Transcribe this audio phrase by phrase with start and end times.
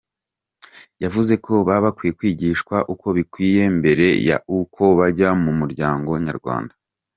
[1.03, 6.73] Yavuze ko baba bakwiye kwigishwa uko bikwiye mbere y’uko bajya mu muryango nyarwanda.